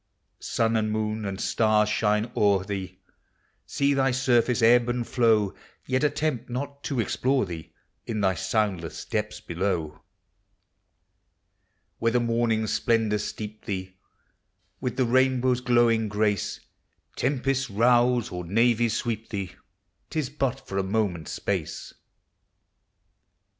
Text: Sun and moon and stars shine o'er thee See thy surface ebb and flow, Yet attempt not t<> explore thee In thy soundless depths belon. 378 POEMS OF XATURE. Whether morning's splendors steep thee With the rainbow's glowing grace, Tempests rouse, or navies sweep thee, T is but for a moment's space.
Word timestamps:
Sun 0.39 0.75
and 0.77 0.91
moon 0.91 1.25
and 1.25 1.39
stars 1.39 1.87
shine 1.87 2.31
o'er 2.35 2.63
thee 2.63 2.97
See 3.67 3.93
thy 3.93 4.09
surface 4.09 4.63
ebb 4.63 4.89
and 4.89 5.07
flow, 5.07 5.53
Yet 5.85 6.03
attempt 6.03 6.49
not 6.49 6.83
t<> 6.83 6.99
explore 6.99 7.45
thee 7.45 7.71
In 8.07 8.19
thy 8.19 8.33
soundless 8.33 9.05
depths 9.05 9.39
belon. 9.41 9.99
378 11.99 11.99
POEMS 11.99 11.99
OF 11.99 11.99
XATURE. 11.99 11.99
Whether 11.99 12.19
morning's 12.19 12.73
splendors 12.73 13.23
steep 13.25 13.65
thee 13.65 13.95
With 14.79 14.97
the 14.97 15.05
rainbow's 15.05 15.61
glowing 15.61 16.09
grace, 16.09 16.61
Tempests 17.15 17.69
rouse, 17.69 18.31
or 18.31 18.43
navies 18.43 18.95
sweep 18.95 19.29
thee, 19.29 19.51
T 20.09 20.17
is 20.17 20.31
but 20.31 20.65
for 20.67 20.79
a 20.79 20.83
moment's 20.83 21.33
space. 21.33 21.93